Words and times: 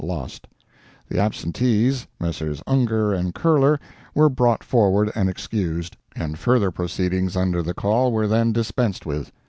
Lost. 0.03 0.47
The 1.09 1.19
absentees, 1.19 2.07
Messrs. 2.19 2.59
Ungar 2.65 3.13
and 3.13 3.35
Curler, 3.35 3.79
were 4.15 4.29
brought 4.29 4.63
forward 4.63 5.11
and 5.13 5.29
excused, 5.29 5.95
and 6.15 6.39
further 6.39 6.71
proceedings 6.71 7.35
under 7.37 7.61
the 7.61 7.75
call 7.75 8.11
were 8.11 8.25
then 8.27 8.51
dispensed 8.51 9.05
with. 9.05 9.31